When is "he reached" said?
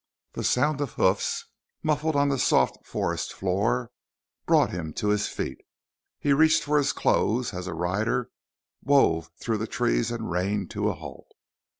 6.17-6.63